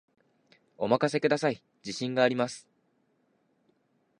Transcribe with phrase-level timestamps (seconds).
[0.79, 2.67] お任せください、自信があります